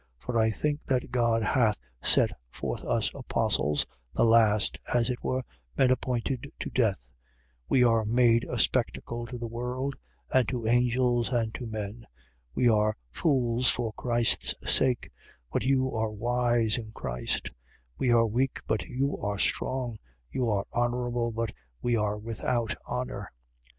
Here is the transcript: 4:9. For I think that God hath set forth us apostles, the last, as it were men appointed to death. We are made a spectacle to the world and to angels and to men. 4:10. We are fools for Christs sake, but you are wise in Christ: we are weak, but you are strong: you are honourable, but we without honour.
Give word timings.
4:9. 0.19 0.25
For 0.25 0.37
I 0.39 0.49
think 0.49 0.83
that 0.87 1.11
God 1.11 1.43
hath 1.43 1.77
set 2.01 2.31
forth 2.49 2.83
us 2.83 3.11
apostles, 3.13 3.85
the 4.15 4.23
last, 4.23 4.79
as 4.91 5.11
it 5.11 5.21
were 5.23 5.43
men 5.77 5.91
appointed 5.91 6.51
to 6.61 6.71
death. 6.71 7.13
We 7.69 7.83
are 7.83 8.03
made 8.03 8.43
a 8.49 8.57
spectacle 8.57 9.27
to 9.27 9.37
the 9.37 9.47
world 9.47 9.95
and 10.33 10.47
to 10.49 10.65
angels 10.65 11.29
and 11.31 11.53
to 11.53 11.67
men. 11.67 11.99
4:10. 12.55 12.55
We 12.55 12.67
are 12.67 12.97
fools 13.11 13.69
for 13.69 13.93
Christs 13.93 14.55
sake, 14.65 15.11
but 15.53 15.61
you 15.65 15.93
are 15.93 16.09
wise 16.09 16.79
in 16.79 16.91
Christ: 16.95 17.51
we 17.99 18.09
are 18.09 18.25
weak, 18.25 18.61
but 18.65 18.81
you 18.85 19.19
are 19.19 19.37
strong: 19.37 19.99
you 20.31 20.49
are 20.49 20.65
honourable, 20.73 21.31
but 21.31 21.53
we 21.83 21.95
without 21.95 22.73
honour. 22.87 23.31